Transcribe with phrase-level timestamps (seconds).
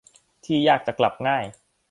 [0.45, 1.43] ที่ยากจะกลับง่าย